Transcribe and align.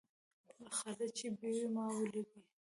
خالد 0.77 1.09
چې 1.17 1.27
بېوى؛ 1.37 1.65
ما 1.75 1.85
وليدئ. 1.95 2.41